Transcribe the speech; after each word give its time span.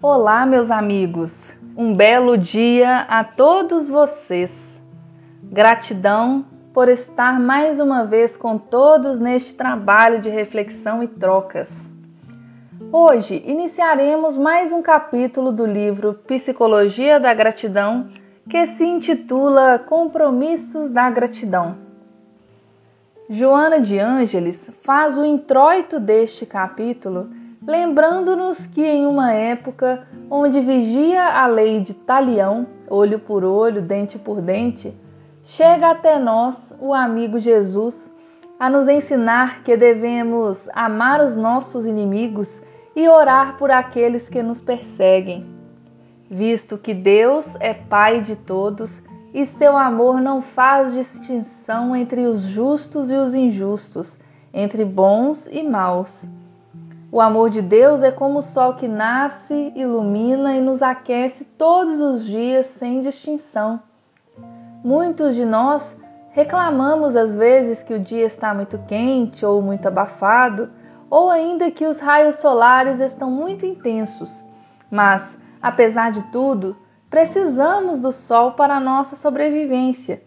Olá, 0.00 0.46
meus 0.46 0.70
amigos. 0.70 1.52
Um 1.76 1.92
belo 1.92 2.38
dia 2.38 3.00
a 3.08 3.24
todos 3.24 3.88
vocês. 3.88 4.80
Gratidão 5.42 6.46
por 6.72 6.88
estar 6.88 7.40
mais 7.40 7.80
uma 7.80 8.04
vez 8.04 8.36
com 8.36 8.56
todos 8.56 9.18
neste 9.18 9.54
trabalho 9.54 10.20
de 10.20 10.30
reflexão 10.30 11.02
e 11.02 11.08
trocas. 11.08 11.92
Hoje 12.92 13.42
iniciaremos 13.44 14.36
mais 14.36 14.70
um 14.70 14.82
capítulo 14.82 15.50
do 15.50 15.66
livro 15.66 16.14
Psicologia 16.14 17.18
da 17.18 17.34
Gratidão, 17.34 18.06
que 18.48 18.68
se 18.68 18.84
intitula 18.84 19.80
Compromissos 19.80 20.90
da 20.90 21.10
Gratidão. 21.10 21.76
Joana 23.28 23.80
de 23.80 23.98
Ângeles 23.98 24.70
faz 24.84 25.18
o 25.18 25.24
introito 25.24 25.98
deste 25.98 26.46
capítulo 26.46 27.26
lembrando-nos 27.68 28.66
que 28.66 28.82
em 28.82 29.04
uma 29.04 29.30
época 29.30 30.08
onde 30.30 30.58
vigia 30.58 31.22
a 31.22 31.46
lei 31.46 31.80
de 31.80 31.92
talião, 31.92 32.66
olho 32.88 33.18
por 33.18 33.44
olho, 33.44 33.82
dente 33.82 34.18
por 34.18 34.40
dente, 34.40 34.96
chega 35.44 35.90
até 35.90 36.18
nós 36.18 36.74
o 36.80 36.94
amigo 36.94 37.38
Jesus 37.38 38.10
a 38.58 38.70
nos 38.70 38.88
ensinar 38.88 39.62
que 39.62 39.76
devemos 39.76 40.66
amar 40.72 41.22
os 41.22 41.36
nossos 41.36 41.84
inimigos 41.84 42.62
e 42.96 43.06
orar 43.06 43.58
por 43.58 43.70
aqueles 43.70 44.30
que 44.30 44.42
nos 44.42 44.62
perseguem, 44.62 45.46
visto 46.30 46.78
que 46.78 46.94
Deus 46.94 47.54
é 47.60 47.74
Pai 47.74 48.22
de 48.22 48.34
todos 48.34 48.90
e 49.34 49.44
seu 49.44 49.76
amor 49.76 50.22
não 50.22 50.40
faz 50.40 50.94
distinção 50.94 51.94
entre 51.94 52.26
os 52.26 52.40
justos 52.40 53.10
e 53.10 53.14
os 53.14 53.34
injustos, 53.34 54.18
entre 54.54 54.86
bons 54.86 55.46
e 55.46 55.62
maus 55.62 56.26
o 57.10 57.22
amor 57.22 57.48
de 57.48 57.62
Deus 57.62 58.02
é 58.02 58.10
como 58.10 58.40
o 58.40 58.42
sol 58.42 58.74
que 58.74 58.86
nasce, 58.86 59.72
ilumina 59.74 60.54
e 60.54 60.60
nos 60.60 60.82
aquece 60.82 61.44
todos 61.44 62.00
os 62.00 62.24
dias 62.24 62.66
sem 62.66 63.00
distinção. 63.00 63.80
Muitos 64.84 65.34
de 65.34 65.44
nós 65.44 65.96
reclamamos 66.30 67.16
às 67.16 67.34
vezes 67.34 67.82
que 67.82 67.94
o 67.94 68.00
dia 68.00 68.26
está 68.26 68.52
muito 68.52 68.78
quente 68.86 69.44
ou 69.44 69.62
muito 69.62 69.88
abafado, 69.88 70.70
ou 71.10 71.30
ainda 71.30 71.70
que 71.70 71.86
os 71.86 71.98
raios 71.98 72.36
solares 72.36 73.00
estão 73.00 73.30
muito 73.30 73.64
intensos. 73.64 74.44
Mas, 74.90 75.38
apesar 75.62 76.12
de 76.12 76.22
tudo, 76.30 76.76
precisamos 77.08 78.00
do 78.00 78.12
sol 78.12 78.52
para 78.52 78.76
a 78.76 78.80
nossa 78.80 79.16
sobrevivência, 79.16 80.22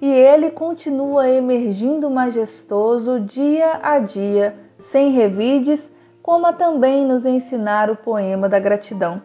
e 0.00 0.10
ele 0.10 0.50
continua 0.50 1.28
emergindo 1.28 2.10
majestoso 2.10 3.20
dia 3.20 3.78
a 3.82 3.98
dia, 3.98 4.56
sem 4.78 5.10
revides 5.10 5.91
como 6.22 6.46
a 6.46 6.52
também 6.52 7.04
nos 7.04 7.26
ensinar 7.26 7.90
o 7.90 7.96
poema 7.96 8.48
da 8.48 8.60
gratidão. 8.60 9.20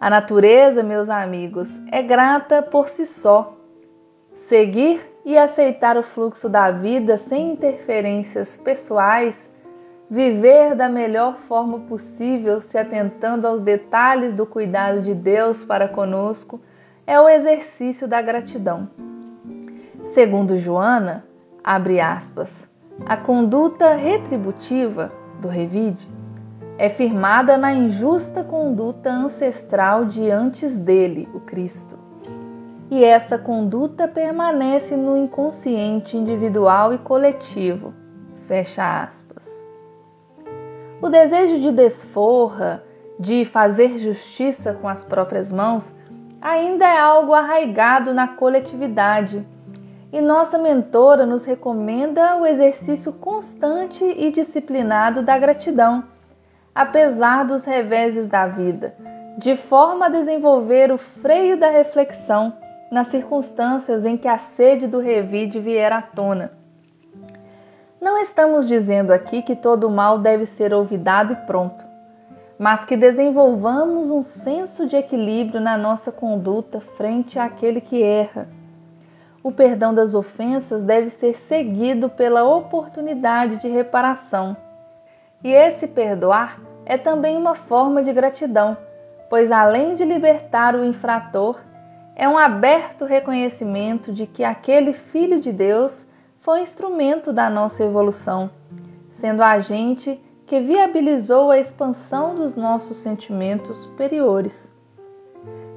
A 0.00 0.08
natureza, 0.08 0.82
meus 0.82 1.08
amigos, 1.08 1.70
é 1.92 2.02
grata 2.02 2.62
por 2.62 2.88
si 2.88 3.06
só. 3.06 3.54
Seguir 4.34 5.00
e 5.24 5.36
aceitar 5.36 5.96
o 5.96 6.02
fluxo 6.02 6.48
da 6.48 6.70
vida 6.70 7.18
sem 7.18 7.52
interferências 7.52 8.56
pessoais, 8.56 9.50
viver 10.08 10.74
da 10.74 10.88
melhor 10.88 11.36
forma 11.48 11.80
possível, 11.80 12.60
se 12.60 12.78
atentando 12.78 13.46
aos 13.46 13.60
detalhes 13.60 14.32
do 14.32 14.46
cuidado 14.46 15.02
de 15.02 15.14
Deus 15.14 15.64
para 15.64 15.88
conosco, 15.88 16.60
é 17.06 17.20
o 17.20 17.28
exercício 17.28 18.06
da 18.06 18.22
gratidão. 18.22 18.88
Segundo 20.14 20.58
Joana, 20.58 21.24
abre 21.64 22.00
aspas, 22.00 22.68
a 23.04 23.16
conduta 23.16 23.94
retributiva 23.94 25.10
do 25.40 25.48
revide 25.48 26.08
é 26.78 26.90
firmada 26.90 27.56
na 27.56 27.72
injusta 27.72 28.44
conduta 28.44 29.10
ancestral 29.10 30.04
de 30.04 30.30
antes 30.30 30.78
dele, 30.78 31.26
o 31.32 31.40
Cristo. 31.40 31.98
E 32.90 33.02
essa 33.02 33.38
conduta 33.38 34.06
permanece 34.06 34.94
no 34.94 35.16
inconsciente 35.16 36.16
individual 36.16 36.92
e 36.92 36.98
coletivo. 36.98 37.94
Fecha 38.46 39.02
aspas. 39.02 39.46
O 41.00 41.08
desejo 41.08 41.60
de 41.60 41.72
desforra, 41.72 42.84
de 43.18 43.44
fazer 43.44 43.98
justiça 43.98 44.74
com 44.74 44.88
as 44.88 45.02
próprias 45.02 45.50
mãos, 45.50 45.90
ainda 46.40 46.84
é 46.84 46.98
algo 46.98 47.32
arraigado 47.32 48.12
na 48.12 48.28
coletividade 48.28 49.46
e 50.16 50.20
nossa 50.22 50.56
mentora 50.56 51.26
nos 51.26 51.44
recomenda 51.44 52.36
o 52.36 52.46
exercício 52.46 53.12
constante 53.12 54.02
e 54.02 54.30
disciplinado 54.30 55.22
da 55.22 55.38
gratidão, 55.38 56.04
apesar 56.74 57.44
dos 57.44 57.66
reveses 57.66 58.26
da 58.26 58.46
vida, 58.46 58.94
de 59.36 59.54
forma 59.54 60.06
a 60.06 60.08
desenvolver 60.08 60.90
o 60.90 60.96
freio 60.96 61.60
da 61.60 61.68
reflexão 61.68 62.56
nas 62.90 63.08
circunstâncias 63.08 64.06
em 64.06 64.16
que 64.16 64.26
a 64.26 64.38
sede 64.38 64.86
do 64.86 65.00
revide 65.00 65.60
vier 65.60 65.92
à 65.92 66.00
tona. 66.00 66.50
Não 68.00 68.16
estamos 68.16 68.66
dizendo 68.66 69.12
aqui 69.12 69.42
que 69.42 69.54
todo 69.54 69.90
mal 69.90 70.18
deve 70.18 70.46
ser 70.46 70.72
olvidado 70.72 71.34
e 71.34 71.36
pronto, 71.46 71.84
mas 72.58 72.86
que 72.86 72.96
desenvolvamos 72.96 74.10
um 74.10 74.22
senso 74.22 74.86
de 74.86 74.96
equilíbrio 74.96 75.60
na 75.60 75.76
nossa 75.76 76.10
conduta 76.10 76.80
frente 76.80 77.38
àquele 77.38 77.82
que 77.82 78.02
erra 78.02 78.48
o 79.46 79.52
perdão 79.52 79.94
das 79.94 80.12
ofensas 80.12 80.82
deve 80.82 81.08
ser 81.08 81.36
seguido 81.36 82.08
pela 82.08 82.42
oportunidade 82.42 83.58
de 83.58 83.68
reparação. 83.68 84.56
E 85.44 85.52
esse 85.52 85.86
perdoar 85.86 86.60
é 86.84 86.98
também 86.98 87.36
uma 87.36 87.54
forma 87.54 88.02
de 88.02 88.12
gratidão, 88.12 88.76
pois 89.30 89.52
além 89.52 89.94
de 89.94 90.04
libertar 90.04 90.74
o 90.74 90.84
infrator, 90.84 91.60
é 92.16 92.28
um 92.28 92.36
aberto 92.36 93.04
reconhecimento 93.04 94.12
de 94.12 94.26
que 94.26 94.42
aquele 94.42 94.92
Filho 94.92 95.40
de 95.40 95.52
Deus 95.52 96.04
foi 96.40 96.62
instrumento 96.62 97.32
da 97.32 97.48
nossa 97.48 97.84
evolução, 97.84 98.50
sendo 99.12 99.44
agente 99.44 100.20
que 100.44 100.58
viabilizou 100.58 101.52
a 101.52 101.58
expansão 101.58 102.34
dos 102.34 102.56
nossos 102.56 102.96
sentimentos 102.96 103.76
superiores. 103.76 104.68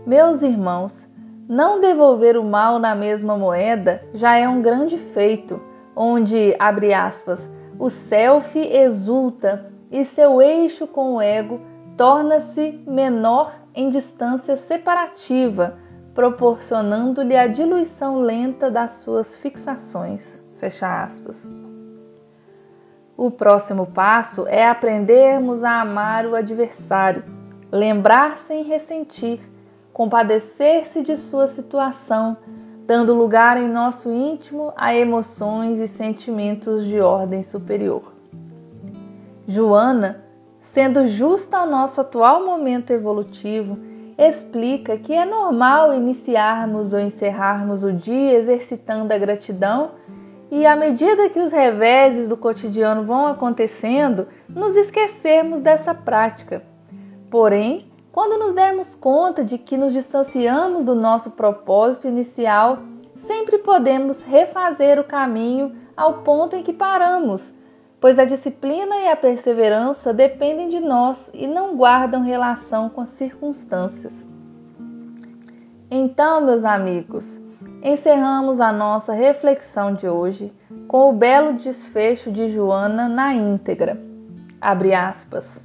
Meus 0.07 0.41
irmãos, 0.41 1.08
não 1.49 1.81
devolver 1.81 2.37
o 2.37 2.43
mal 2.43 2.77
na 2.77 2.93
mesma 2.93 3.35
moeda 3.35 4.03
já 4.13 4.37
é 4.37 4.47
um 4.47 4.61
grande 4.61 4.99
feito, 4.99 5.59
onde, 5.95 6.55
abre 6.59 6.93
aspas, 6.93 7.49
o 7.79 7.89
self 7.89 8.59
exulta 8.59 9.65
e 9.89 10.05
seu 10.05 10.39
eixo 10.39 10.85
com 10.85 11.15
o 11.15 11.21
ego 11.21 11.59
torna-se 11.97 12.79
menor 12.85 13.51
em 13.73 13.89
distância 13.89 14.55
separativa, 14.55 15.75
proporcionando-lhe 16.13 17.35
a 17.35 17.47
diluição 17.47 18.21
lenta 18.21 18.69
das 18.69 18.93
suas 18.93 19.35
fixações. 19.35 20.39
Fecha 20.57 21.03
aspas. 21.03 21.51
O 23.17 23.31
próximo 23.31 23.87
passo 23.87 24.45
é 24.47 24.67
aprendermos 24.67 25.63
a 25.63 25.81
amar 25.81 26.27
o 26.27 26.35
adversário, 26.35 27.23
lembrar 27.71 28.37
sem 28.37 28.63
ressentir, 28.63 29.41
compadecer-se 29.99 31.01
de 31.01 31.17
sua 31.17 31.45
situação, 31.45 32.37
dando 32.87 33.13
lugar 33.13 33.57
em 33.57 33.67
nosso 33.67 34.09
íntimo 34.09 34.71
a 34.77 34.95
emoções 34.95 35.77
e 35.77 35.89
sentimentos 35.89 36.85
de 36.85 37.01
ordem 37.01 37.43
superior. 37.43 38.13
Joana, 39.45 40.23
sendo 40.61 41.05
justa 41.05 41.57
ao 41.57 41.67
nosso 41.67 41.99
atual 41.99 42.45
momento 42.45 42.93
evolutivo, 42.93 43.77
explica 44.17 44.95
que 44.95 45.11
é 45.11 45.25
normal 45.25 45.93
iniciarmos 45.93 46.93
ou 46.93 46.99
encerrarmos 47.01 47.83
o 47.83 47.91
dia 47.91 48.37
exercitando 48.37 49.13
a 49.13 49.17
gratidão 49.17 49.91
e, 50.49 50.65
à 50.65 50.77
medida 50.77 51.27
que 51.27 51.41
os 51.41 51.51
reveses 51.51 52.25
do 52.25 52.37
cotidiano 52.37 53.03
vão 53.03 53.27
acontecendo, 53.27 54.29
nos 54.47 54.77
esquecermos 54.77 55.59
dessa 55.59 55.93
prática. 55.93 56.63
Porém, 57.29 57.88
quando 58.11 58.39
nos 58.39 58.53
dermos 58.53 58.95
conta 58.95 59.43
de 59.43 59.57
que 59.57 59.77
nos 59.77 59.93
distanciamos 59.93 60.83
do 60.83 60.95
nosso 60.95 61.31
propósito 61.31 62.07
inicial, 62.07 62.79
sempre 63.15 63.59
podemos 63.59 64.23
refazer 64.23 64.99
o 64.99 65.03
caminho 65.03 65.75
ao 65.95 66.21
ponto 66.23 66.55
em 66.55 66.63
que 66.63 66.73
paramos, 66.73 67.53
pois 67.99 68.17
a 68.17 68.25
disciplina 68.25 68.95
e 68.97 69.09
a 69.09 69.15
perseverança 69.15 70.13
dependem 70.13 70.69
de 70.69 70.79
nós 70.79 71.29
e 71.33 71.45
não 71.45 71.75
guardam 71.75 72.23
relação 72.23 72.89
com 72.89 73.01
as 73.01 73.09
circunstâncias. 73.09 74.27
Então, 75.91 76.41
meus 76.41 76.63
amigos, 76.63 77.39
encerramos 77.83 78.61
a 78.61 78.71
nossa 78.71 79.13
reflexão 79.13 79.93
de 79.93 80.07
hoje 80.07 80.53
com 80.87 81.09
o 81.09 81.13
belo 81.13 81.53
desfecho 81.53 82.31
de 82.31 82.49
Joana 82.49 83.09
na 83.09 83.33
íntegra. 83.33 84.01
Abre 84.61 84.93
aspas. 84.93 85.63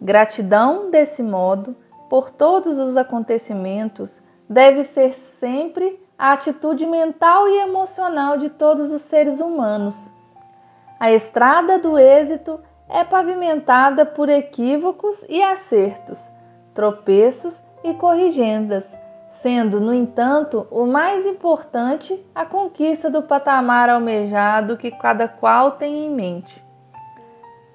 Gratidão, 0.00 0.90
desse 0.90 1.22
modo, 1.22 1.76
por 2.08 2.30
todos 2.30 2.78
os 2.78 2.96
acontecimentos 2.96 4.20
deve 4.48 4.82
ser 4.82 5.12
sempre 5.12 6.00
a 6.18 6.32
atitude 6.32 6.86
mental 6.86 7.48
e 7.48 7.58
emocional 7.60 8.36
de 8.38 8.50
todos 8.50 8.90
os 8.90 9.02
seres 9.02 9.40
humanos. 9.40 10.10
A 10.98 11.12
estrada 11.12 11.78
do 11.78 11.98
êxito 11.98 12.60
é 12.88 13.04
pavimentada 13.04 14.04
por 14.04 14.28
equívocos 14.28 15.24
e 15.28 15.42
acertos, 15.42 16.30
tropeços 16.74 17.62
e 17.84 17.94
corrigendas, 17.94 18.98
sendo, 19.30 19.80
no 19.80 19.94
entanto, 19.94 20.66
o 20.70 20.86
mais 20.86 21.24
importante 21.24 22.22
a 22.34 22.44
conquista 22.44 23.08
do 23.08 23.22
patamar 23.22 23.88
almejado 23.88 24.76
que 24.76 24.90
cada 24.90 25.28
qual 25.28 25.72
tem 25.72 26.06
em 26.06 26.10
mente. 26.10 26.62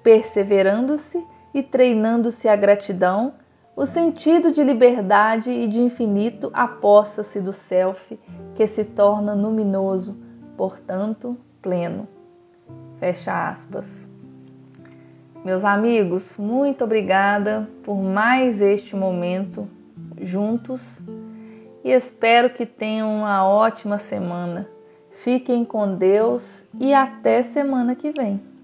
Perseverando-se 0.02 1.26
e 1.56 1.62
treinando-se 1.62 2.46
a 2.48 2.54
gratidão, 2.54 3.32
o 3.74 3.86
sentido 3.86 4.52
de 4.52 4.62
liberdade 4.62 5.48
e 5.48 5.66
de 5.66 5.80
infinito 5.80 6.50
aposta-se 6.52 7.40
do 7.40 7.50
self, 7.50 8.20
que 8.54 8.66
se 8.66 8.84
torna 8.84 9.32
luminoso, 9.32 10.18
portanto, 10.54 11.34
pleno. 11.62 12.06
Fecha 12.98 13.48
aspas. 13.48 13.90
Meus 15.42 15.64
amigos, 15.64 16.36
muito 16.36 16.84
obrigada 16.84 17.66
por 17.82 18.02
mais 18.02 18.60
este 18.60 18.94
momento 18.94 19.66
juntos 20.20 20.86
e 21.82 21.90
espero 21.90 22.50
que 22.50 22.66
tenham 22.66 23.10
uma 23.20 23.48
ótima 23.48 23.96
semana. 23.96 24.68
Fiquem 25.10 25.64
com 25.64 25.94
Deus 25.94 26.66
e 26.78 26.92
até 26.92 27.42
semana 27.42 27.94
que 27.94 28.10
vem. 28.10 28.55